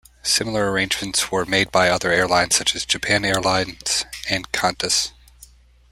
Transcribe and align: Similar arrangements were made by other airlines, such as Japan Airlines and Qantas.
Similar 0.23 0.71
arrangements 0.71 1.29
were 1.31 1.45
made 1.45 1.71
by 1.71 1.87
other 1.89 2.11
airlines, 2.11 2.55
such 2.55 2.73
as 2.73 2.87
Japan 2.87 3.23
Airlines 3.23 4.03
and 4.27 4.51
Qantas. 4.51 5.11